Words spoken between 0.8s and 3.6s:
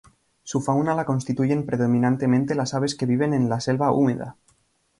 la constituyen predominantemente las aves que viven en la